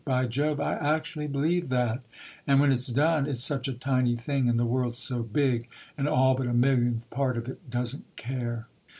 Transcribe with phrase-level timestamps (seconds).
[0.03, 2.01] By Jove, I actually believed that!...
[2.47, 6.07] And when it's done it's such a tiny thing, and the world's so big, and
[6.09, 8.65] all but a millionth part of it doesn't care."